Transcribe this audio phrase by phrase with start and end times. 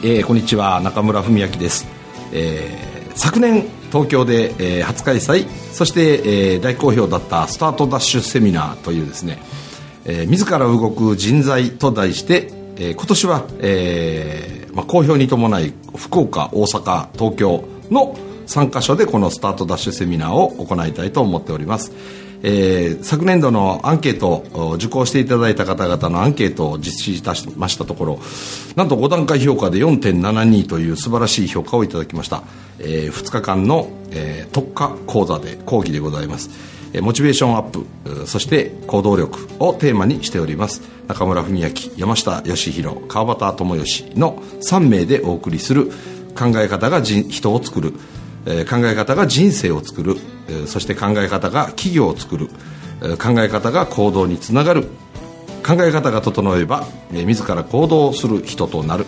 [0.00, 1.84] えー、こんにちは中村文明です、
[2.32, 9.38] えー、昨年東京で、えー、初開催そして、えー、大好評だったスタートダッシュセミナーというですね、
[10.04, 21.92] えー、自ら動く人材と題して、えー、今年は、えーまあ、好評に伴い福岡大阪東京の3カ所でこのスタートダッシュセミナーを行いたいと思っております。
[22.42, 28.20] えー、昨年度のアンケート受講していただいた方々のアンケートを実施いたしましたところ
[28.76, 32.44] なんと5段階評価で4.72という素晴らしい評価をいただきました、
[32.78, 36.78] えー、2日間の、えー、特化講座で講義でございます。
[37.02, 40.80] モチベーションアップそして行動力をテーマにしております。
[41.06, 45.90] 中村文明山下義弘川端智義の3名でお送りする
[46.34, 47.92] 考え方が人を作る。
[48.48, 50.16] え考え方が人生を作る、
[50.48, 52.48] えそして考え方が企業を作る、
[53.02, 54.88] え考え方が行動につながる。
[55.66, 59.06] 考え方が整えば、え自ら行動する人となる、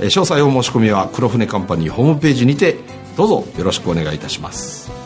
[0.00, 2.98] え詳細お申し込みは黒船カンパニーホームページにて。
[3.18, 4.97] どうぞよろしくお願いいたします。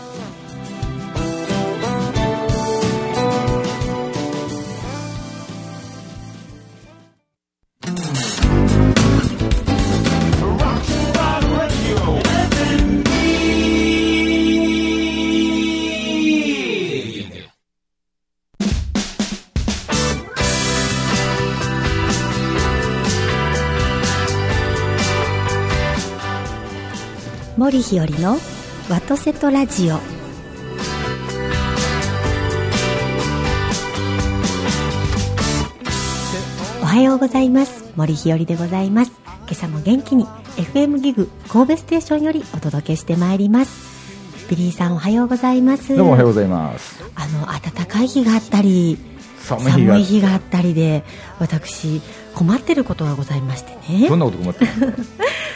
[27.92, 28.38] 日和の
[28.88, 29.96] ワトセトラジオ。
[36.80, 37.92] おはようございます。
[37.94, 39.12] 森日和でございます。
[39.26, 40.24] 今朝も元気に
[40.56, 44.48] FM ギグ神戸ステーションよりお届けしてまいります。
[44.48, 45.94] ビリーさんおはようございます。
[45.94, 47.04] どうもおはようございます。
[47.14, 48.96] あの暖かい日があったり
[49.42, 51.04] 寒い日があったりで
[51.38, 52.00] 私
[52.34, 54.08] 困ってることがございましてね。
[54.08, 54.70] どんなこと困ってる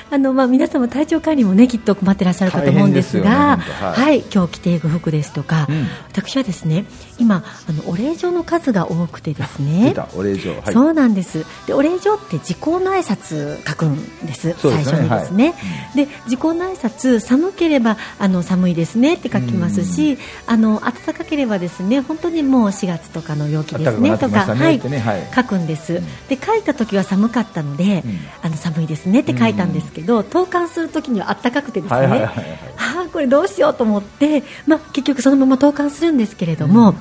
[0.09, 6.85] あのまあ皆様体調管理もねきっと困ってらっしゃるかと思うんですが、ね、はい、はい、今日着ていく服ですとか、うん、私はですね
[7.19, 9.95] 今あのお礼状の数が多くてですね。
[10.15, 11.45] お礼状、はい、そうなんです。
[11.67, 15.55] でお礼状って時効の挨拶書くんです最初にですね、
[15.95, 32.33] はい、で時効の挨拶寒ければあの寒いですねって書きますしあの暖かければですね本当にもう4月とかの陽気ですねとか、ね、はい、書くんです、で書いた時は寒かったので、うん、あの寒いですねって書いたんですけど、投函する時にはあったかくてですね、は
[32.77, 36.95] あこれどうしようと思って、まあ、結局そのまま投函するんですけれども、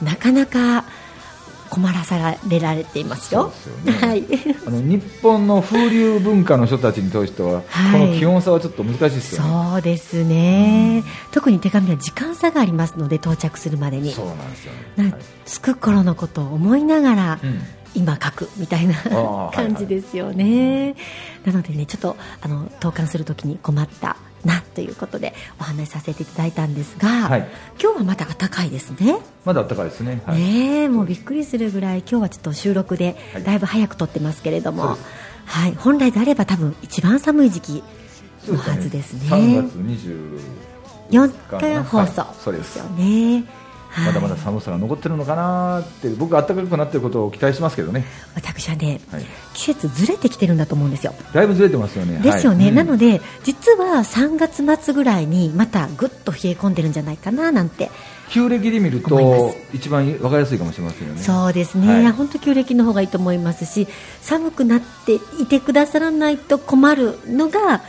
[0.00, 0.84] うん、なかなか
[1.70, 3.52] 困らされられていますよ。
[3.52, 4.24] すね、はい。
[4.66, 9.48] あの日本の風流文化の人たちにとしては、はい、この気温差はちょっと難しいですよね。
[9.70, 14.12] そうですね、うん、特に手紙は時間差がありますので到着するまでに。
[14.12, 15.14] そうなんですよね。
[15.46, 17.38] 着く頃のことを思いながら。
[17.42, 17.62] うん
[17.94, 18.94] 今書くみたいな
[19.52, 20.94] 感じですよね、
[21.44, 27.48] なのでねちょっとあの投函するときに困ったなということでお話しさせていただいたんですが、はい、
[27.80, 29.18] 今日はまだ暖かいですね。
[29.44, 34.98] まだ暖かいですね、はい、ねもうびっくりするぐらい今日はちょっと収録でだいぶ早く撮ってますけれども、はい、
[35.46, 37.84] はい、本来であれば多分一番寒い時期
[38.46, 39.20] のはずですね。
[39.20, 39.74] すね3月
[41.10, 43.44] 24日放送ですよね
[44.06, 48.04] まだまだ寒さが残ってるのかなって僕は暖かくなってることを期待しますけどね。
[48.34, 51.14] 私はね、はい、季節ずれてきてるんだと思うんですよ。
[51.32, 52.18] だいぶずれてますよね。
[52.20, 57.90] ですよね、はい、なので実は3月末ぐらいにまたぐっと冷え込んでるんじゃないかななんて
[58.30, 61.22] 旧暦で見ると一番分かりやすいかもしれませんよね。
[61.22, 63.88] そうですね、はい、本当旧暦の方がいいと思いますし
[64.20, 67.82] 寒くなっていてくださらないと困るのが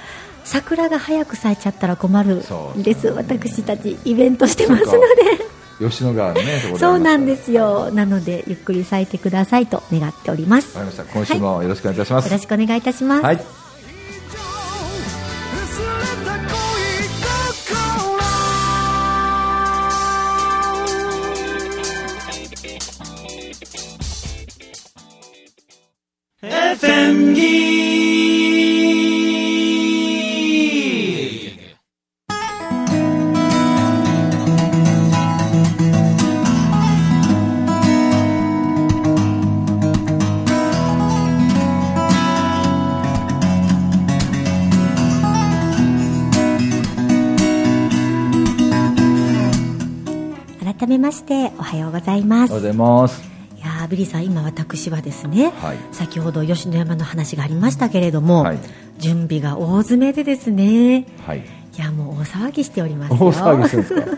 [0.43, 2.35] 桜が早く咲いちゃったら困る
[2.75, 5.50] んです、ね、私たちイベントしてますので
[5.89, 7.91] 吉野川のねそうなんですよ。
[7.91, 10.77] なのでゆっくり咲いてくださいと願っております。
[10.77, 11.13] わかりました。
[11.13, 13.61] 今週もよろしくお願いいたします、はい、よろしくお願いいたします、はい
[50.81, 52.53] FMG ましておはようございます。
[52.53, 53.23] おはようございます。
[53.55, 58.57] いやビリーさん今私はですね、はい、先ほど吉野山の話がありましたけれども、はい、
[58.97, 61.43] 準備が大詰めでですね、はい、い
[61.77, 64.17] やもう大騒ぎしております大騒ぎしてるんです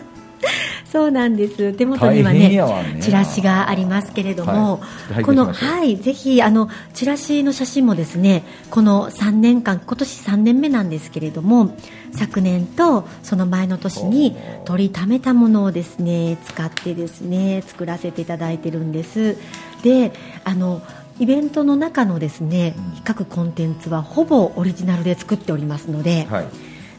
[0.94, 1.72] そうなんです。
[1.72, 4.80] 手元にはね、ね、チラシがありますけれども、
[5.12, 11.76] はい、このはいぜひあのチラシの写真もですねこの3年間今年3年目なんですけれども
[12.12, 14.36] 昨年とその前の年に
[14.66, 19.36] 取りためたものをですね使ってですね作らせていただいてるんです。
[19.82, 20.12] で
[20.44, 20.80] あの
[21.18, 26.46] イベントの中のですね各コンテンツはほぼオリジナルで作っておりますので、はい、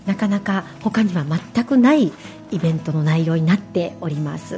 [0.05, 2.11] なかなか他には全くない
[2.51, 4.55] イベントの内容になっております。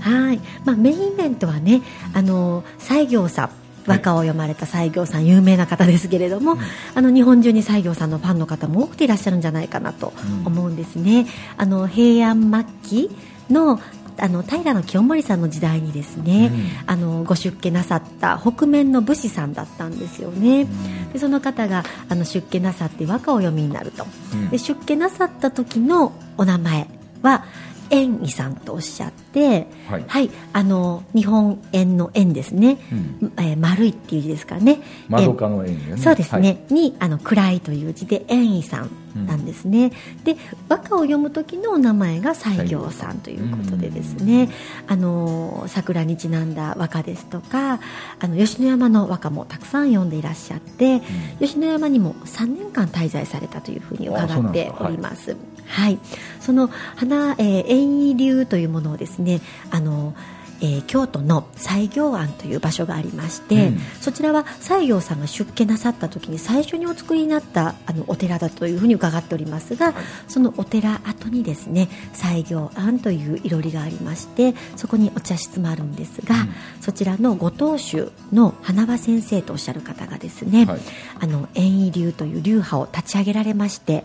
[0.00, 1.82] はい、まあ、メインイベントはね
[2.14, 3.50] あの西行さん
[3.86, 6.58] 和歌を読まれた西行さん有名な方ですけれども、うん、
[6.94, 10.12] あの日本中に西行さんのファンの方も多くていらっしゃるんじゃないかなと
[10.44, 11.20] 思うんですね。
[11.20, 11.26] うん、
[11.56, 12.50] あの平安
[12.82, 13.10] 末期
[13.50, 13.80] の
[14.20, 26.88] あの平清盛さんの時代にですね、うん、あのご出家なさった北面の武士さんだったんですよね、うん、でその方があの出家なさって和歌を読みになると、うん、で出家なさった時のお名前
[27.22, 27.44] は
[27.90, 32.94] 円位さんとおっしゃって、はい、はい、あの日本円の円ですね、う
[33.26, 34.80] ん、えー、丸いっていう字ですからね。
[35.08, 38.90] 窓かの円、ね、そうですね、はい、にあの暗いという字で円位さん
[39.26, 39.86] なんですね、
[40.18, 40.36] うん、で
[40.68, 44.50] 和歌を読む時のお名前が西行さんということでですね、
[44.86, 47.80] あの桜にちなんだ和歌ですとか
[48.20, 51.02] あの吉野山の和歌もたくさん読んでいらっしゃって、
[51.40, 55.36] うん、吉野山にも3年間滞在されたというふうに伺っております。
[55.68, 55.98] はい、
[56.40, 60.14] その花、えー、遠意流というものをですねあの
[60.60, 69.94] えー、京都の西行庵という場所がありまして、うん、そちらは西行さんが出家なさった時に最初にお作りになったあのお寺だというふうに伺っておりますが、はい、
[70.26, 76.48] そのお寺跡にですね西行庵といういろりがありましてそこにお茶室もあるんですが、うん、
[76.80, 80.80] そちらのご当主の花輪先生とおっしゃる方がですね、はい、
[81.20, 84.04] あの円意流という流派を立ち上げられまして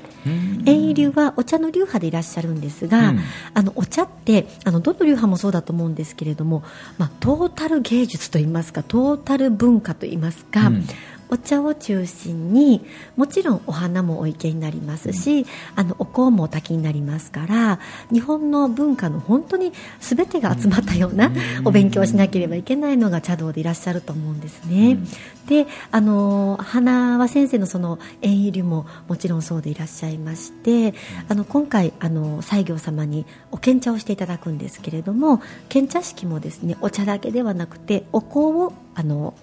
[0.66, 3.20] 円意流はお茶の流派でいらっしゃるんですが、うん、
[3.54, 6.64] あのお茶ってあのどの流派もそうだと思うんですけれども、
[6.98, 10.86] まあ、トータル芸術といいますかトータル文化といいますか、うん、
[11.34, 12.86] お茶を中心に
[13.16, 15.46] もちろんお花もお池になりますし、うん、
[15.76, 17.80] あのお香もお滝になりますから
[18.12, 21.32] 日本の文化の本当に全てが集まったような
[21.66, 25.00] お勉強をしなければいけないのが茶道でいらっしゃると思うんですね。
[25.48, 30.94] であの花輪先生のその縁入りももちろんそうでいらっしゃいまして
[31.28, 39.34] あの今回あの西行様にお献茶をしていただくんですけれども献茶式もですねお茶だけではなくてお香をあの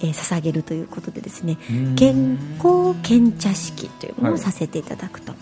[0.00, 1.58] えー、捧げるということでですね
[1.96, 5.38] 健康献茶式というのをさせていただくと、は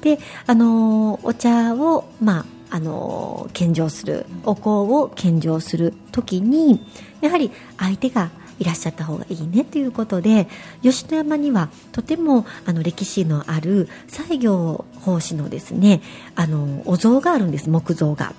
[0.00, 6.80] い、であのお茶をまああの献上するお香を献上する時に
[7.20, 10.48] やはり相手がいらっしゃった方がいいねということで
[10.82, 16.02] 吉野山にはとてもあの歴史のある西行法師のですね
[16.34, 17.70] あのお像があるんです。
[17.70, 18.34] 木像が。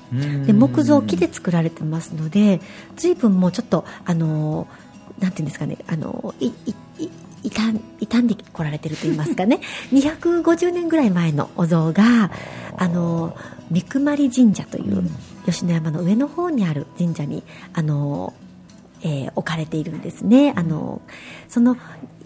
[0.45, 2.59] で木造木で作られてますので
[2.97, 4.67] 随分もうちょっとあの
[5.19, 6.53] なんていうんですかねあのいい
[7.49, 9.61] 傷傷んでこられてると言いますかね
[9.93, 12.31] 250年ぐらい前のお像が
[12.77, 13.35] あの
[13.71, 15.09] 三熊神社という
[15.45, 17.43] 吉野山の上の方にある神社に
[17.73, 18.33] あの
[19.01, 20.53] えー、置かれているんですね。
[20.55, 21.01] あの
[21.47, 21.77] その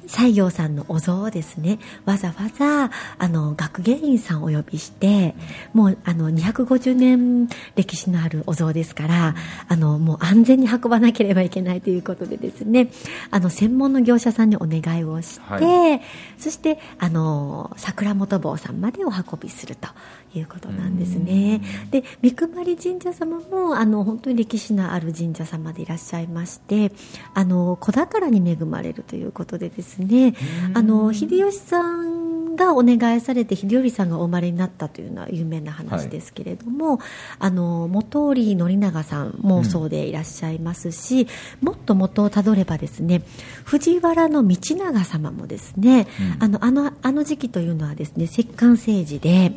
[0.07, 5.35] 西行さんのお像をですねわざわざあの学芸員さんをお呼びして
[5.73, 9.35] もうあの250年歴史のあるお像ですから
[9.67, 12.89] あのもう安全に運ばなければいけないということでですね
[13.31, 16.01] あの専門の業者さんにお願いをして、はい、
[16.37, 19.89] そしてあの桜本坊さんまでお運びすると
[20.35, 21.61] いうことなんですね。
[21.91, 26.91] で三熊神社様もあの本当に歴史のある神社様でいらっしゃいまして
[27.33, 30.35] あの子宝に恵まれるということでですね
[30.73, 32.23] あの秀吉さん
[32.55, 37.07] がお願いされて秀頼さんがお生まれになったというのは有名な話ですけれども、はい、
[37.39, 41.27] あの元織宣長さんもそうでいらっしゃいますし、
[41.61, 43.23] うん、もっと元をたどればですね
[43.65, 46.07] 藤原道長様もですね、
[46.39, 49.53] うん、あのあのあの時期というのはですね摂関政治で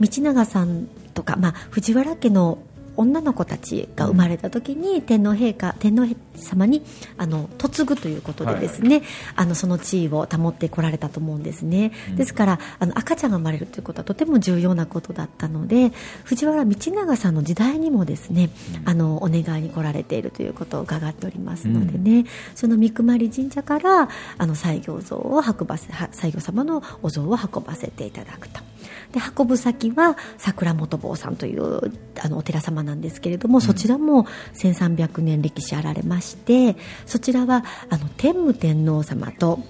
[0.00, 2.58] 道長さんとか、まあ、藤原家の
[2.96, 6.82] 女の子たちが生まれた時に天皇陛下天皇様に
[7.16, 9.04] あの嫁ぐということでですね、はい、
[9.36, 15.92] あのその地位を保ってこられたと思うんですね、うん、ですからあの赤ちゃんが生まれるということはとても重要なことだったので
[16.24, 18.50] 藤原道長さんの時代にもですね、
[18.82, 24.08] うん、あのお願いに来られているということを伺っておりますのでね、うん、その三熊神社から
[24.38, 28.73] あの西行像を運ばせ西行様のお像を運ばせていただくと。
[29.14, 39.60] で運ぶ先は桜本坊さんというあのお寺様なんですけれども、そちらも1300年歴史あられましてそちらはあの天武天皇様と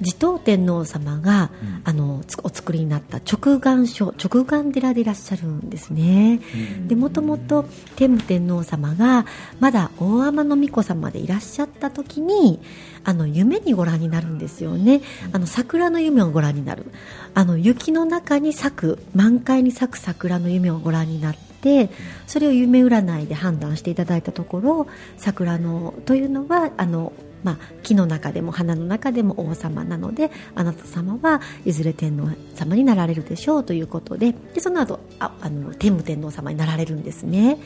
[0.00, 6.40] 持統天皇様が、うん、あのお作りになった直眼書直眼寺でいらっしゃるんですね、
[6.86, 7.64] でもともと
[7.96, 9.26] 天武天皇様が
[9.60, 12.60] まだ大天皇子様でいらっしゃった時に
[13.04, 15.02] あの夢にご覧になるんですよね。
[15.32, 16.86] あの桜の夢をご覧になる。
[17.34, 21.90] あの雪の中に咲く満開に咲く桜の夢をご覧になって
[22.26, 24.86] それを夢占いで判断していただいたところ
[25.16, 27.12] 桜のというのはあの
[27.44, 37.58] まあ、木の中でも花の中でも王様なのであなた様はいずれ天皇様になられるでしょうということででその後ああの天武天皇様になられるんですね。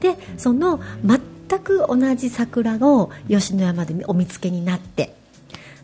[0.00, 5.14] でその全く同じ桜を吉野山でお見つけになって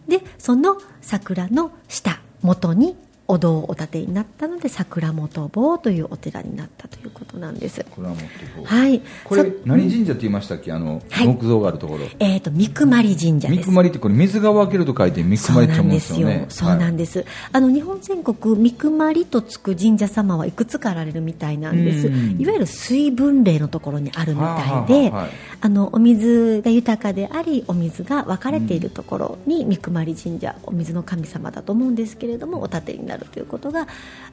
[0.08, 2.96] でその桜の下元に
[3.26, 7.76] お堂をお建てになったので桜本坊というお寺になったということなんです。
[7.76, 8.19] 桜本
[8.59, 8.64] 坊。
[8.64, 9.00] はい。
[9.25, 10.73] これ何神社って言いましたっけ？
[10.73, 12.04] あの、はい、木造があるところ。
[12.19, 13.49] えっ、ー、と三熊神社です。
[13.49, 16.47] 三熊ってこれ水が湧けると書いて三熊って思うんですよね。
[16.49, 22.09] そうなんですよ、はい、あの日本全国三熊とつく神社様はいくつかあられるみたいなんです。
[22.09, 33.87] いわゆる水分霊のところにあるみたいで、はい、あのお水が豊かでありお水が分かれているところに三熊神社お水の神様だと思うんですけれどもお建てにななるということが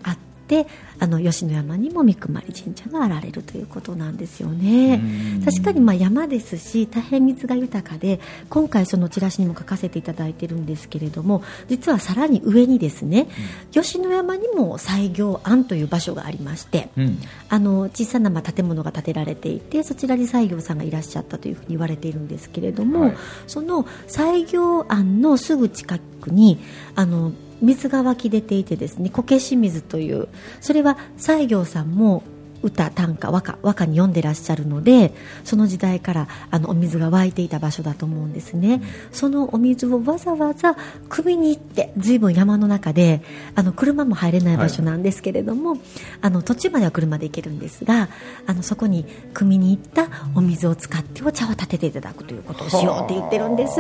[0.03, 0.67] あって
[0.99, 5.01] あの吉野山にも三熊神社があられるということなんですよね。
[5.45, 8.19] 確かにまあ山ですし大変水が豊かで
[8.49, 13.27] 今回そのチラシにも書かせていただいてるんですけれども実はさらに上にですね、
[13.73, 26.59] うん、吉野山にも西行庵という場所がありまして、うん、あの小さなまあ建物が建てられていてそちらに西行さんがいらっしゃったというふうに言われているんですけれども、はい、その西行庵のすぐ近くに
[26.95, 30.27] あの水が湧き出ていてですねこけし水という
[30.59, 32.23] それは西行さんも
[32.63, 35.13] 歌短歌和歌和歌に読んでらっしゃるので
[35.43, 40.75] その時代からあのお水が湧いていた場所だと思うんですね、うん、そのお水をわざわざ
[41.09, 43.21] 汲みに行って随分山の中で
[43.55, 45.79] あの車も入れない場所なんですけれども、はい、
[46.21, 48.09] あの途中までは車で行けるんですが
[48.45, 53.79] あのそこに汲みに行ったお水を使ってお茶を立てていただくということをしようって言ってるんです。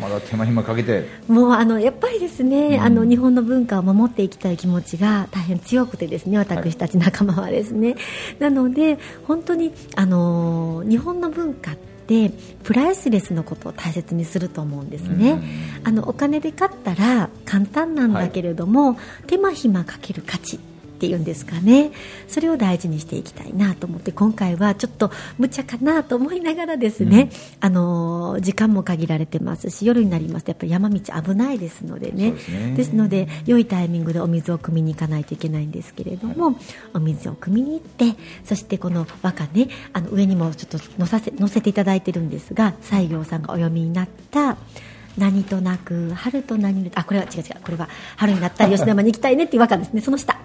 [0.00, 1.08] まだ手間暇かけて。
[1.28, 7.96] もうあのやっぱりですね、うん、あの日本の文化を守っていきたい気持ちが大変強くてですね私たち仲間はですね、はい
[8.38, 12.30] なので本当にあの日本の文化って
[12.62, 15.42] プライスレスのことを大切にすると思うんですね、
[15.84, 20.56] あのお金で買ったら簡単なんだけれども、はい、手間暇かける価値。
[20.56, 20.60] っ
[20.94, 21.90] ていうんですかね。
[22.28, 32.34] それを大事にしていきたいなと思って今回はちょっと無茶かなと思いながらですね、うん、あの時間も限られてますし夜になりますとやっぱり山道危ないですのでね。
[32.76, 36.56] ですので良いタイミングでお水を汲みに行かないといけないんですけれども、はい、
[36.94, 44.56] お水を汲みに行ってそしてこの和歌ねあの上にもちょっと載させ載せていただいてるんですが西行さんがお読みになった
[45.18, 50.00] 「何となく春と何あこれは違う違うこれは春になったら吉野山に行きたいねっていう和歌ですね。
[50.00, 50.36] その下。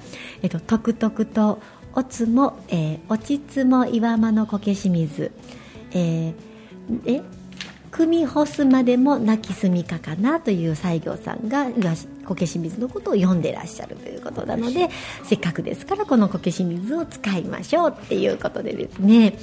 [0.41, 1.59] えっととくとくと
[1.93, 5.31] おつも、えー、おちつも岩間のこけし水。
[5.91, 7.21] えー、え
[7.91, 11.65] 組干すまでも泣きすみかかなという西行さんが
[12.25, 14.89] こけし水のことを読んでらっしゃるということなので
[15.23, 19.33] せっかくですからこのこけし水を使いましょうっていうことでですね。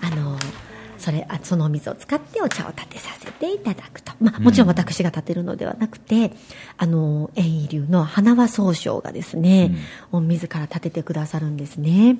[0.00, 0.67] あのー
[0.98, 6.32] それあそのお水を使ってお茶を立てさせていただくと、まあ、もちろん私が立てるのではなくて、うん、
[6.76, 9.76] あの円位流の花輪総称がですね、
[10.12, 12.18] うん、自ら立ててくださるんですね。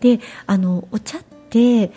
[0.00, 1.90] であのお茶って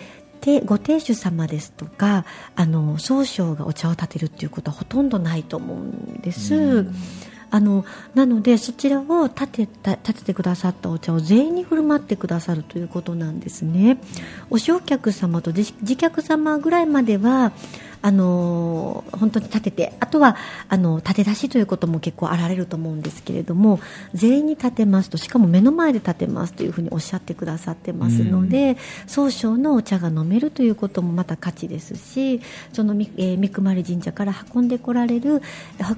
[0.65, 2.25] ご亭主様ですとか
[2.55, 6.55] あの総称がお茶を立てるっていうことはほとんどないと思うんです。
[6.55, 6.95] うん
[7.51, 13.97] あのなのでそちらを立てた立ててくださったお茶を全員に振る舞ってくださるということなんですね。
[14.49, 17.51] お正客様と自客様ぐらいまでは
[18.01, 20.35] あの本当に立ててあとは
[20.69, 23.79] あの立て出しということも結構あられると思うんですけれども
[24.13, 28.77] 全員に立てますとしかも目の前で立てますというふうにおっしゃってくださってますので、
[29.07, 32.41] 総称のお茶が飲めるということもまた価値ですし
[32.73, 35.41] その、えー、三熊神社から運んでこられる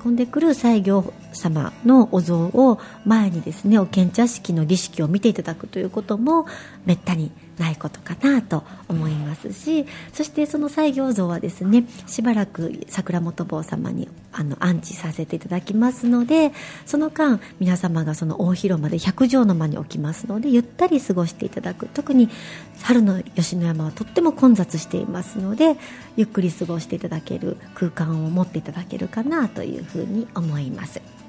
[0.03, 6.45] 運んでくる西行様のお像を前にですねお献茶式の儀式を見ていただくということも
[6.85, 16.51] めったにないことかなと思いますしそしてその西行像はですねしばらく桜本坊様にあの安置させていただきますので
[16.85, 22.29] その間皆様がその大広間で百畳の間に置きますのでゆったり過ごしていただく特に
[22.81, 25.77] 春の吉野山はとっても混雑していますので
[26.15, 31.22] ゆっくり過ごしていただける空間を持っていただけるかなというふうに思います。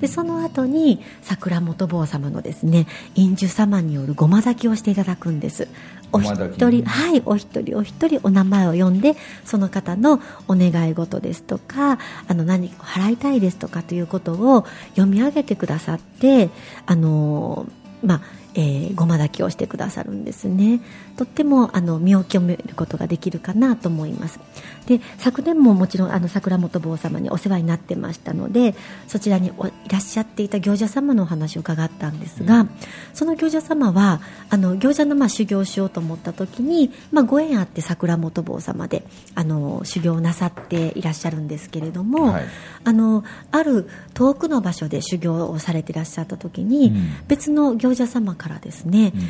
[0.00, 5.68] でその後に桜本坊様のですね印樹様によるごま炊きをしていただくんです。
[6.10, 6.34] お一
[6.70, 16.48] 人はいお一人お一人お名前を呼んでその方のお願い事ですとかあの何か払いたいですとかということを読み上げてくださって
[16.86, 17.66] あの
[18.02, 18.20] まあ
[18.54, 20.80] えー、ごま炊きをしてくださるんですね
[21.18, 24.40] とってもあの身を清めることができるかなと思います。
[24.86, 28.74] で昨年ももちろんあの桜本坊様にお世話になってましたので
[29.06, 29.52] そちらにい
[29.90, 32.70] らっしゃっていた行者様のお話を伺ったんですが、うん、
[33.12, 42.44] その行者様はあの行者のまあ修行しようと思った時に、まあ、ご縁あって桜本坊様であの修行なさっていらっしゃるんですけれども、はい、
[42.84, 49.20] あのある遠くの場所で修行をされていらっしゃった時に、うん、別の行者様からからですね、うん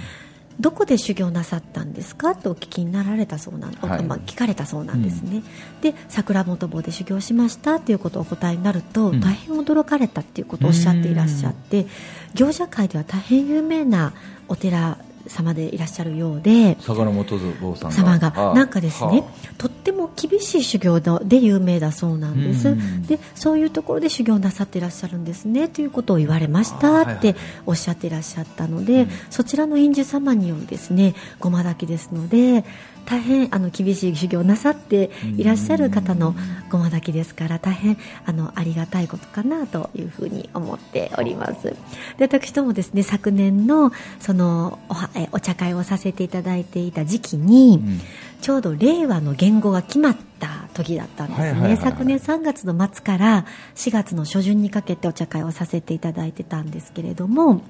[0.60, 2.34] どこで修行なさったんですか？
[2.34, 11.86] とお聞きになられたそうなん、はい、まあ、聞かれたそうなんですね、うん、で桜本坊で修行しましたということをお答えになると、うん、大変驚かれたっていうことをおっしゃっていらっしゃって、
[12.34, 14.12] 行者界では大変有名な
[14.48, 14.98] お寺
[15.28, 18.54] 様でいらっしゃるようで坂本坊さん様が。
[18.54, 19.24] なんかですね
[19.58, 32.64] とっても厳しい修行で有名だそうなんです、でそういうところで修行なさっていらっしゃるんですねということを言われましたっておっしゃっていらっしゃったので、そちらの印樹様によるですねごま炊きですので
[33.08, 36.34] 大変あの厳しい修行なさっていらっしゃる方の
[36.68, 41.74] ごま炊きですから大変あのありがたいことかなというふうに思っております。
[42.18, 44.94] で私どもですね昨年のそのお
[45.32, 48.00] お茶会をさせていただいていた時期に、うん、
[48.40, 57.62] ちょうど令和の言語が決まった時だったんですね、昨年3月の末から4月の初旬にかけてお茶会をさせていただいてたんですけれども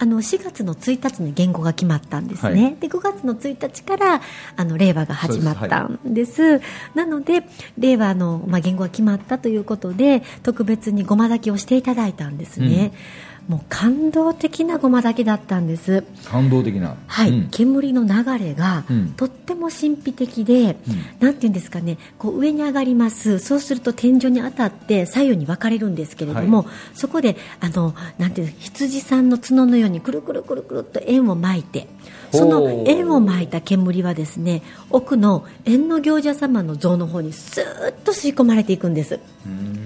[0.00, 4.22] あの4月の1日に言語が決まったんですね、はい、で5月の1日から
[4.56, 6.60] あの令和が始まったんです、はい、
[6.94, 7.44] なので
[7.76, 16.04] 令和の、まあ、言語が決まったということで特別にごま炊きをしていただいたんですね、うんもう感動的なごま炊きだったんです。
[16.24, 16.94] 感動的な。
[17.08, 18.84] はい、うん、煙の流れが、
[19.16, 20.76] とっても神秘的で、
[21.20, 21.98] うん、なんていうんですかね。
[22.16, 23.40] こう上に上がります。
[23.40, 31.88] そうすると天井に当たって左右に分かれるんですけれども、はい、そこであのなんていう羊さんの角のようにくるくるくるくるっと円を巻いて
[32.30, 39.18] その円を巻いた煙はですね奥の縁の行者様の像の方にスーッと吸い込まれていくんです。
[39.44, 39.79] うん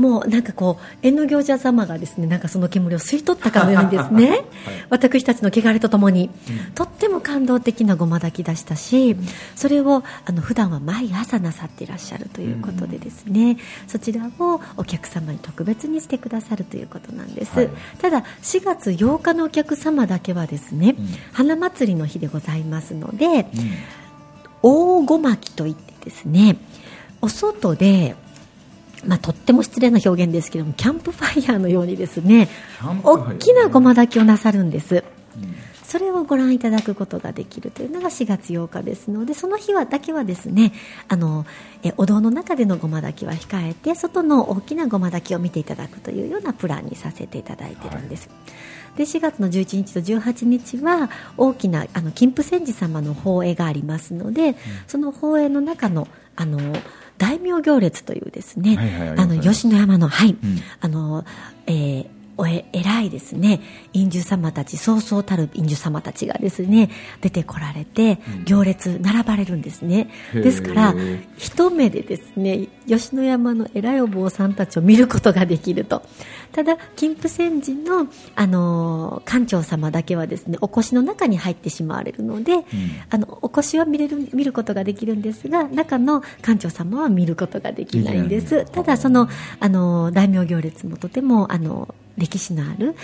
[0.00, 4.42] もうなんかこう縁の行者様がですねなんかその煙を吸い取ったかのようにですね、はい、
[4.88, 6.30] 私たちの汚れとともに、
[6.68, 13.58] うん、とっても感動的なごま炊き出したし、うん、それをあの普段は毎朝なさっていらっしゃるということでですね、うん、
[13.88, 17.68] そちらをお客様に特別にしてくださるということなんです、はい、
[18.00, 20.96] ただ4月8日のお客様だけはですね、
[21.32, 23.46] 花祭りの日でございますので、
[24.62, 26.56] 大ごまきといってですね
[27.20, 28.16] お外で
[29.06, 32.48] まあ、とっても失礼な表現ですけどもキャンプファイヤーのようにですね
[33.02, 40.72] 大きなごま炊きをなさるんです、うん、それをご覧いただくことができるというのが4月8日ですのでその日はだけはですね
[41.08, 41.46] あの
[41.82, 48.34] えお堂の中でのごま炊きは控えて外の大きなごま炊きを見ていただくというようなプランにさせていただいてるんです、は
[48.94, 54.54] い、で4月の11日と18日は大きなあの金峰山寺様の法会がありますので、うん、
[54.86, 56.58] その法会の中のあの
[57.20, 60.38] 大名行列というですね、はいはい、あの吉野山のはい、うん、
[60.80, 61.24] あの、
[61.66, 63.60] えーおえ偉いですね。
[63.92, 66.88] 印樹様たちそうそうたる印樹様たちがですね
[67.20, 70.94] 出てこられて行列並ばれるんですね、うん、ですから
[71.36, 76.02] 一目でですね吉野山の偉いお坊さんたちを見ることができると。
[76.52, 82.62] ただ金峰山寺の、あの館長様だけはですねお腰の中に入ってしまわれるので、うん、
[83.10, 88.64] あのお腰は見れる見ることができるんですが中の館長様は見ることができないんです。
[88.64, 89.28] ただその、
[89.60, 92.94] あの大名行列もとてもあの歴史のある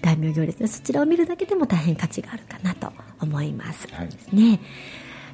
[0.00, 4.60] 大名行列で、そちらを見るだけでも大変価値があるかなと思います、はい、ね。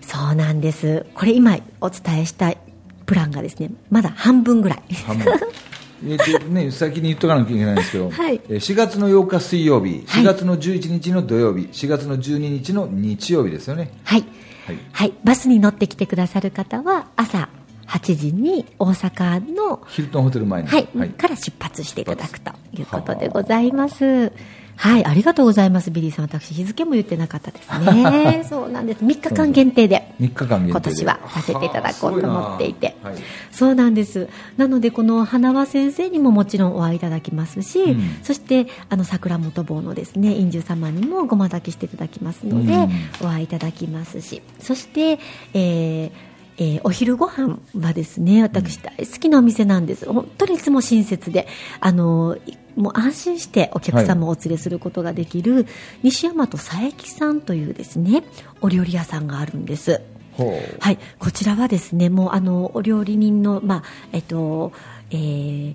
[0.01, 1.05] そうなんです。
[1.15, 2.55] これ今お伝えした
[3.05, 4.83] プランがですねまだ半分ぐらい。
[6.07, 13.91] えーとね、先に言っとかなきゃいけないんですけど、はい、4月の8日水曜日、4月の11日の土曜日、4月の12日の日曜日ですよね。
[14.05, 14.25] はい、
[14.65, 17.49] はい、はい、バスに乗ってきてくださる方は朝
[17.88, 24.33] 8時に大阪のヒルトンホテル前に、はい、はい、から出発していただくということでございます。
[24.79, 26.27] はい、ありがとうございます、ビリーさん。
[26.27, 28.44] 私、日付も言ってなかったですね。
[28.48, 29.05] そうなんです。
[29.05, 30.14] 3日間限定で。
[30.20, 32.96] 3日間今年はさせていただこうと思っていて。
[33.03, 33.16] はい、
[33.51, 34.29] そうなんです。
[34.57, 45.18] なので、この花輪先生にももちろんお会いいただきますし、うん、そして、あの、桜本坊のですね、印珠様にもごま炊きしていただきますので、うん、お会いいただきますし、そして、
[45.55, 46.11] えー、
[46.59, 51.47] えー、お昼ご飯はですね私大好きなお店なんです、うん、本当にいつも親切で
[51.81, 52.37] あの
[52.77, 55.66] もう安心してお客様をお連れすることができる、はい、
[56.03, 58.25] 西大和佐伯さんというですね
[58.61, 60.01] お料理屋さんがあるんです。
[60.79, 64.73] はい、こちらはですねもうあのお料理人の、まあえっと
[65.11, 65.75] えー、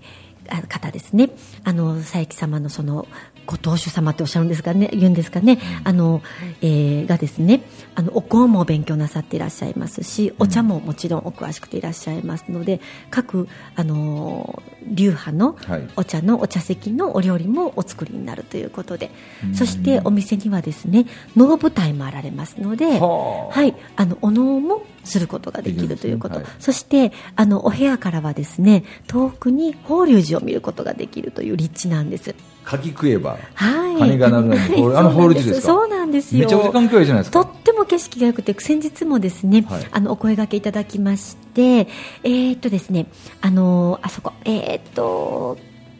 [0.69, 1.31] 方ですね。
[1.65, 3.07] あの佐伯様のその
[3.45, 6.21] ご当主様っておっしゃるんですかね言うんですかね、うん、あの、
[6.61, 7.61] えー、がですね
[7.95, 12.79] あのお香も勉強なさっていらっしゃいますしお茶ももちろんお詳しくていらっしゃいますので、
[13.09, 15.57] 各あの流派の
[15.95, 32.35] お茶のお茶席のお料理もお作りになるということで、はい、そしてお店にはですね能舞台もあられますので、はい、あのお能もすることができるということ、はい、そしてあのお部屋からはですね遠くに法隆寺を見ることができるという立地なんです。
[32.63, 34.53] 柿食えば、はい、金が鳴るの。
[34.55, 35.67] に、 はい、あのホール地ですか？
[35.67, 36.35] そうなんです。
[36.37, 36.43] よ。
[36.43, 37.43] めちゃくちゃ環境いいじゃないですか。
[37.43, 41.87] とっても景色が良くて先日もですね、はい、あのお声掛けいただきまして
[42.23, 43.07] えー、っとですね
[43.41, 45.57] あのあそこえー、っと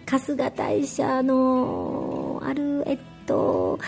[0.09, 3.79] 春日大社のあるえっと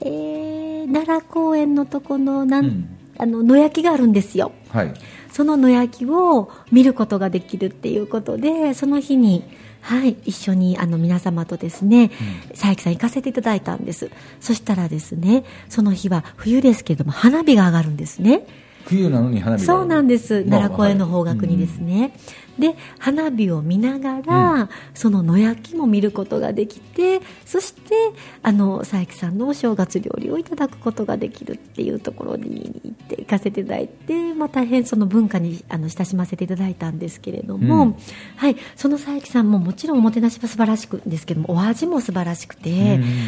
[0.00, 4.94] えー、奈良公園のとこのなん、うん、あの野焼きがあるんですよ、はい、
[5.32, 9.44] その野焼きを見ることができるっていうことでその日に
[9.86, 14.10] はい、一緒にあの皆様とですね、うん、佐伯さん行かせていただいたんです。
[14.40, 18.44] そしたらですねその日は冬ですけれども花火が上がるんですね
[18.86, 20.44] 冬なのに花火そうなんです。
[20.44, 22.12] 奈良公園の方角にですね、
[22.58, 27.94] で花火を見ながら、うん、その野焼きも見ることができてそして
[28.42, 37.96] あの佐伯さんのお正月料理をいただくことができるっていうところに行って行かせていただいて、まあ、大変その文化にあの親しませていただいたんですけれども、うん、
[38.36, 42.70] はい、その佐伯さんももちろんおもてなしは素晴らしくですけどもお味も素晴らしくて、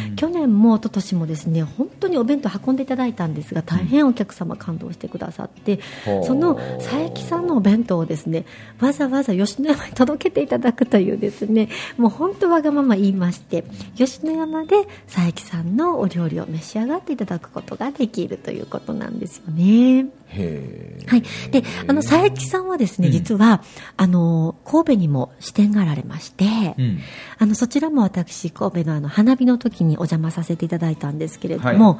[0.09, 5.48] うん、去年も一昨年もですね本当にお弁当運んでいただいたんですが大変お客様感動してくださって、
[6.25, 8.45] その佐伯さんのお弁当をですね
[8.79, 13.63] わざわざわざ吉野山に届けていただくというですねもう本当わがまま言いまして
[13.95, 20.07] 吉野山で佐伯さんのお料理を召し上がっていただくことができるということなんですよね。
[21.07, 23.63] はい、であの佐伯さんはですね、うん、実は
[23.97, 26.45] あの神戸にも支店があられまして、
[26.77, 26.99] うん、
[27.39, 31.99] あのそちらも私神戸のあの花火の時にお邪魔させていただいたんですけれども、は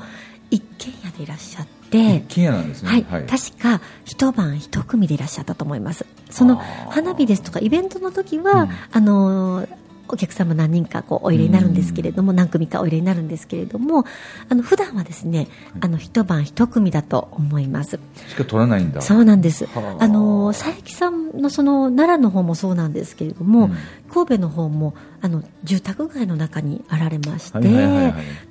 [0.51, 1.78] い、一軒家でいらっしゃって。
[1.97, 6.05] 一軒家なんですね、はい、はい、確か一晩一組でいらっしゃったと思います。
[6.29, 6.57] その
[6.89, 9.67] 花火ですとかイベントの時は、うん、あの
[10.11, 14.05] お客様何人かこうお入れになるんですけれども、何組かお入れになるんですけれども
[14.49, 15.47] あの普段はですね
[15.79, 17.99] あの一晩一組だと思います。
[18.27, 19.01] しか取らないんだ。
[19.01, 19.67] そうなんです。
[19.75, 20.07] あ。
[20.07, 23.77] の佐伯さんのその奈良の方もそうなんですけれども、うん、
[24.09, 27.59] 神戸の方もあの住宅街の中にあられまして、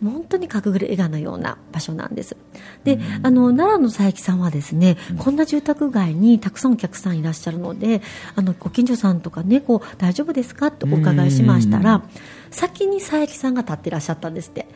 [0.02, 2.36] 本当に隠れ家のような場所なんです。
[2.84, 8.02] であの奈良の佐伯さんはですね、うん、こんな住宅街にたくさんお客さんいらっしゃるので
[8.36, 12.02] あのご近所さんとかねこう大丈夫ですかってお伺いしましたら
[12.50, 14.66] 先に佐伯さんが立ってらっしゃったんですって。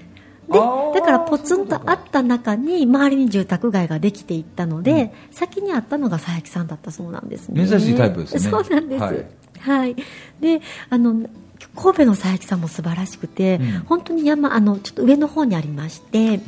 [0.51, 7.67] でだからポツンとあった中に周りに住宅街ができていったので、うん、先にあったのが佐伯さんだったそうなんですね。
[7.67, 8.41] 珍しいタイプですね。
[8.41, 9.27] そうなんです、はい、
[9.63, 9.97] はい、
[10.41, 11.29] であの
[11.75, 16.41] 神戸の佐伯さんも素晴らしくて、うん、本当に山あのちょっと上の方にありまして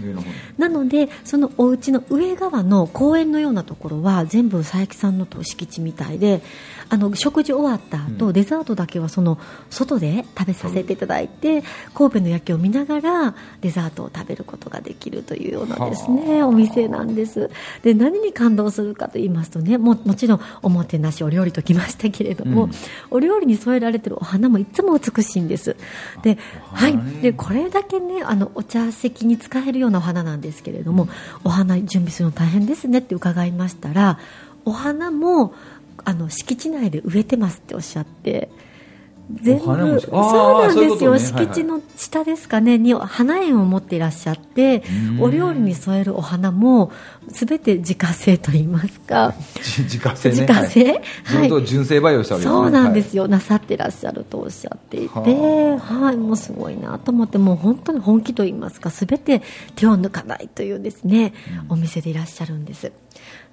[0.59, 6.43] なのでそのお家の上側の公園のようなところは全部佐伯さんの敷地みたいで
[6.89, 9.39] あの食事終わった後、うん、デザートだけはその
[9.71, 11.63] 外で食べさせていただいて、
[11.95, 17.51] 神戸の夜景を見ながらデザートを食べることができるというようなですねお店なんです。
[17.83, 22.71] で何に感動するかと言いますとねももちろんおもてなしお料理ときましたけれども、うん、
[23.11, 25.77] お料理に添えられてるお花もいつも美しいんです。
[26.23, 26.39] で,、
[26.73, 31.09] はい、でこれだけねあのお茶席に使えるようなお花なんですけれども
[31.45, 34.19] お花準備するの大変ですねって伺いましたら
[34.65, 35.55] お花も
[36.05, 38.49] あの敷地内で植えてますっておっしゃって
[39.31, 39.95] 全部そうなん
[40.77, 42.77] ですよ、ね、敷地の下ですかね。
[42.77, 44.83] に花園を持っていらっしゃって
[45.19, 46.93] お料理に添えるお花も
[47.29, 49.35] 全て自家製といいますか。
[49.65, 55.15] 自家製、ね、自家製、はい、純正培養したわけです、ね、そうなんですよ、はい、なさってらっしゃるとおっしゃっていて。
[55.15, 56.17] はい。
[56.17, 59.43] もうすごいなと思ってもう本当に本気といいますか全て
[59.75, 61.33] 手を抜かないというですね、
[61.69, 62.93] うん、お店でいらっしゃるんです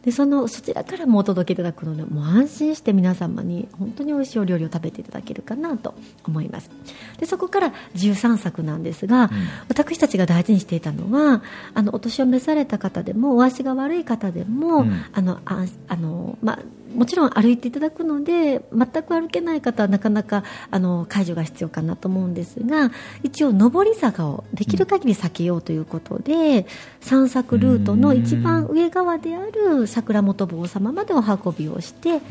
[0.04, 5.94] でそのそちらからもお届けいただくのでもう安心して皆様に本当に美味しいお料理を食べていただけるかなと
[6.26, 6.72] 思います。
[7.20, 9.30] でそこから13作なんですが、うん、
[9.70, 16.60] 私たちが大事にしていたのはあのお年を召された方でもお足が悪い方でも、うん、あのああのまあ
[16.96, 22.92] もちろん歩いていただくので全く歩けない方はなかなかあの介助が必要かなと思うんですが
[23.24, 26.66] 一応上り坂をできる限り避けようということで、うん、
[27.02, 32.22] 散策ルートの一番上側である桜本坊様までお運びをして、うん、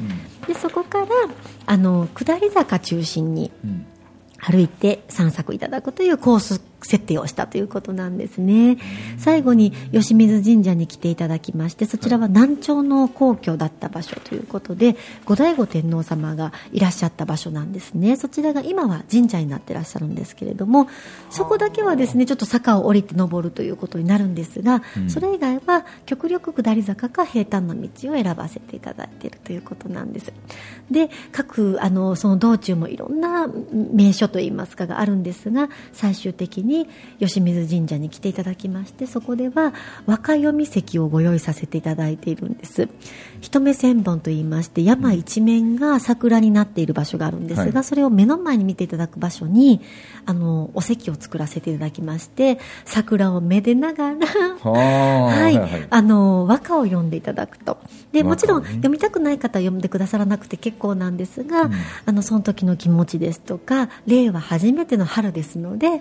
[0.46, 1.06] でそこから
[1.66, 3.52] あの下り坂中心に
[4.38, 8.78] 歩いて散策いただくというコース設定をしたということなんですね。
[9.18, 18.16] 最後に吉水神社に来ていただきましてそちらは南朝の皇居だった場所ということで後醍醐天皇様がいらっしゃった場所なんですね。
[18.16, 20.88] そちらが今は神社になってらっしゃるんですけれども
[21.30, 30.32] そこだけはですねちょっと坂を降りて登るということになるんですが、うん、それ以外は極力下り坂か平坦な道を選ばせていただいているということなんです。
[30.90, 39.74] で各あのその道中もいろんな名所といいますかがあるんですが最終的にに吉水神社に来ていただきましてそこでは
[40.06, 42.88] 若読み席をご用意させていただいているんです。
[43.40, 49.80] 一目千本といいまして山一面が桜になっている場所があるんですが、はい、それを目の前に見ていただく場所に
[50.26, 54.26] あのお席を作らせていただきまして桜をめでながら
[54.62, 57.78] はい、はい、あの和歌を読んでいただくと。
[58.12, 61.72] でもちろん読みたくない方は読んでくださらなくて結構なんですが、うん、
[62.06, 66.00] あのその時の気持ちですとか令和初めての春ですので、うん、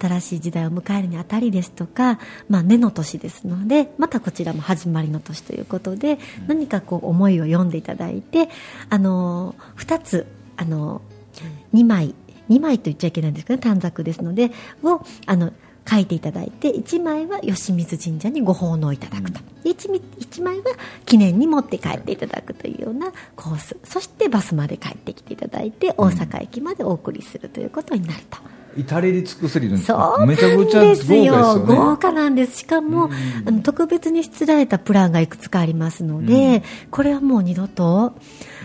[0.00, 2.18] 新しい時代を迎えるにあたりですとか、
[2.48, 8.48] まあ、根の年ですのでまたこちらも始まりの年ということで、うん、何かこう思いを読んでいただいて
[8.88, 11.02] あの2つあの
[11.74, 12.14] 2枚
[12.48, 14.50] 2枚と言っちゃいけないんですけど短冊ですので
[14.82, 15.52] をあの
[15.88, 20.64] 書いていただいて1枚は吉水神社にご奉納いただくと、うん、1, 1枚は
[21.06, 23.76] 記念に持って帰っていただくというようなコース。
[23.82, 28.38] そしてバスまで帰ってきていただいて大阪駅までお送りするということになると。
[28.76, 32.58] 至れり尽くせりそうめちゃくちゃ豪華ですよ、ね、豪華なんです。
[32.58, 33.10] しかも、
[33.62, 38.14] 特別に出られたプランがいくつかありますので、うん、これはもう二度と、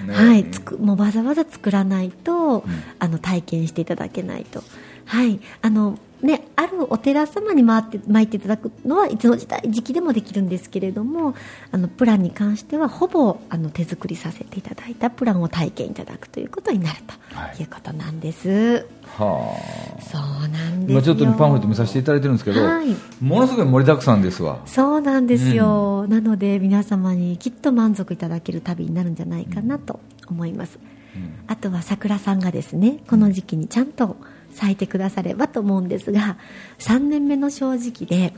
[0.05, 4.63] ね、はいつくもうわざわざ作らないと、うん、あの体験していただけないと。
[5.05, 11.35] はいあのね、あるお寺様に回って巻いていただくのはいつの時代時期でもできるんですけれども
[11.71, 17.13] あのプランに関してはほぼあの手作りさせていただいたプランを体験いただくということになると
[17.61, 17.67] い。
[17.67, 18.85] うことなんです。
[19.17, 19.55] は
[19.97, 22.87] あ、そうなんです今ちょっとパンフレット見させていただいてるんですけど、はい、
[23.21, 24.59] ものすごい盛りだくさんですわ。
[24.65, 30.77] そうなんですよ、うん、なので皆様にきっと満足いただける旅になるんじゃないかなと思います、
[31.15, 34.17] うん、あとは桜さんがですねこの時期にちゃんと、
[34.57, 36.37] 咲いてくださればと思うんですが
[36.79, 38.33] 3年目の正直で、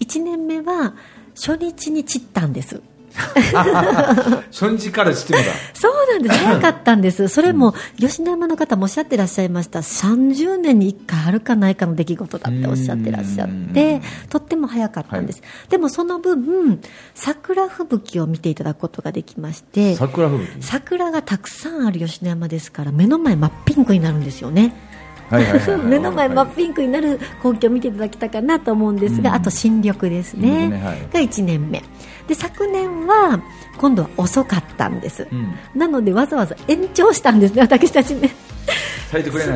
[0.00, 0.94] 1年目は
[1.34, 2.82] 初日に散ったんです。
[4.52, 5.44] 初日から知ってまだ。
[5.74, 6.38] そうなんです。
[6.38, 7.28] 早かったんです。
[7.28, 9.80] それも吉野山の方もおっしゃってらっしゃいました。
[9.80, 16.80] 30年に1回あるかないかの出来事だっておっしゃってらっしゃってとっても早かったんです、はい、でもその分
[17.14, 19.96] 桜吹雪を見ていただくことができまして
[20.60, 24.89] 桜がたくさんある吉野山ですから目の前真っピンクになるんですよね
[25.84, 31.82] 目の前真っピンクになる光景を見ていただきたかなと思うんですが、うん、あと新緑ですね、ねはい、が1年目。
[32.26, 33.42] で昨年は
[33.78, 38.30] 今度は遅かったんです、うん、なのでわざわざ延長したんですね私たちね。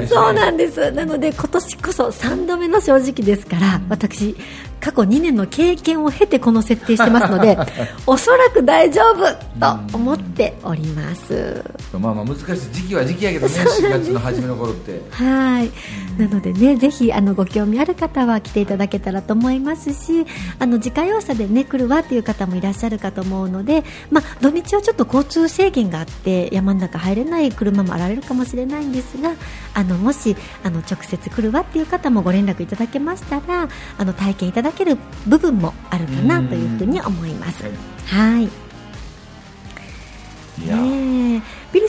[0.00, 0.90] ね、そうなんです。
[0.90, 4.34] なので今年こそ3度目の正直ですから、うん、私
[4.84, 7.56] 過去2年の経験を経てこの設定してますので
[8.06, 9.24] おそらく大丈夫
[9.58, 11.64] と思っております、
[11.98, 15.00] まあまあ難しい時期は時期やけどね4月の初めの頃って。
[15.10, 15.70] はい。
[16.18, 20.26] なのでねぜひあのご興味ある方は来ていただけたらと思いますし
[20.58, 29.32] あの自家用車でね来るわという方もいらっしゃるかと思うので、まあ、土日はちょっと交通制限があって山の中入れない車もあられるかもしれないんですが
[29.74, 37.64] あのもしあの直接来るわっていう方もご連絡いただけましたらあの体験いただける部分もあるかなというふうに思います。
[38.06, 38.44] はい。
[38.44, 38.48] い。
[40.68, 40.76] や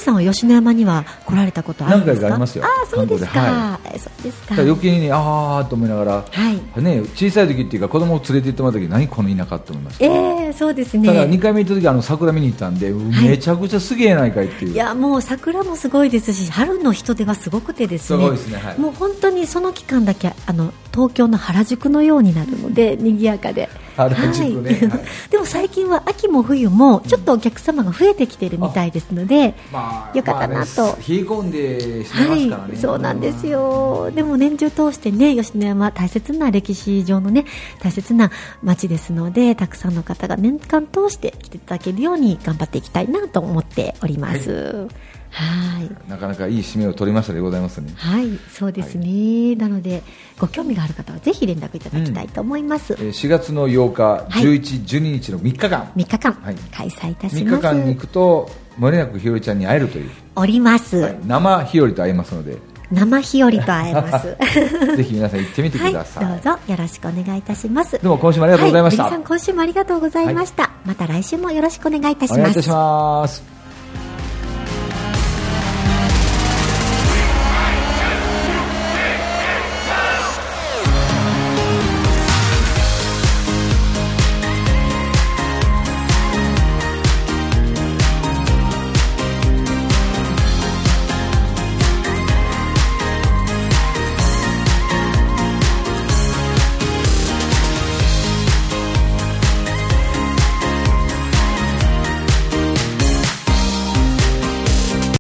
[0.06, 2.30] さんは吉野山には来られたことあるんですか？
[2.30, 2.64] 何回かありますよ。
[2.64, 4.56] あそうですか、はい、そうですか。
[4.62, 6.82] 余計にああと思いながら、はい。
[6.82, 10.06] ね、小さい時っていうか子供を連れて行ってもらった時何この田舎と思いました。
[10.06, 11.08] ええー、そうですね。
[11.08, 14.74] ただ2回目行った時あの桜見に行ったんで、めちゃくちゃすげえないかいっていう。
[14.74, 18.20] いやもう桜もすごいですし春の人出はすごくてですね。
[18.20, 34.12] すごいですね、はい、もう本当にその期間だけあの東京の原宿のようになるので賑やかで原宿ね、はい、でも最近は秋も冬もちょっとお客様が増えてきてるみたいですので、まあ、よかったなと、まあね、冷え込んでしますからね、はい、そうなんですよ。
[34.14, 37.46] でも年中通してね吉野山大切な歴史上のね
[37.80, 38.32] 大切な
[38.64, 47.94] 街ですのでたくさんの方が年間通して来ていただけるように頑張っていきたいなと思っております、はいはい、なかなかいい締めを取りましたでございますね。
[47.98, 49.06] はい、そうですね。
[49.06, 50.02] はい、なので
[50.40, 52.94] ご興味がある方はぜひ連絡いただきたいと思います。
[52.94, 57.56] うん、4月の8日、はい、11、12日の3日間、3日間、はい、開催いたします。
[57.56, 60.10] 3日間に行くともれなくひよりちゃんに会えるという。
[60.38, 61.16] おります。
[61.28, 62.58] 生ひよりと会えますので。
[62.92, 64.28] 生日和と会えます。
[64.96, 68.00] ぜひ皆さん行ってみてください、はい、どうぞよろしくお願いいたします。
[68.02, 72.40] どうも今週もありがとうございました、はい、さん今週もありがとうございました、また来週もよろしくお願いいたします。
[72.40, 73.55] お願いいたします